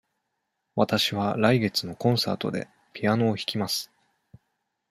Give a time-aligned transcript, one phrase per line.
[0.75, 3.91] わたしは来月のコンサートでピアノを弾きます。